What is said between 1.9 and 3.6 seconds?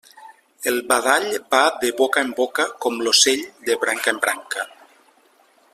boca en boca com l'ocell